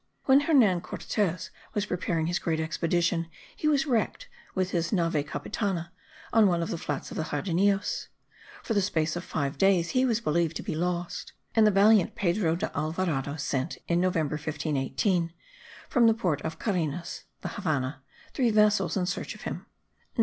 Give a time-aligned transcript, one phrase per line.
[0.25, 5.91] When Hernan Cortes was preparing his great expedition, he was wrecked with his Nave Capitana
[6.33, 8.07] on one of the flats of the Jardinillos.
[8.63, 12.15] For the space of five days he was believed to be lost, and the valiant
[12.15, 15.33] Pedro de Alvarado sent (in November 1518)
[15.87, 18.01] from the port of Carenas* (the Havannah)
[18.33, 19.67] three vessels in search of him.